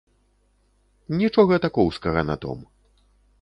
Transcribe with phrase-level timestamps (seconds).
[1.19, 2.57] Нічога такоўскага на том.